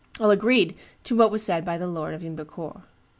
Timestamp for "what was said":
1.15-1.63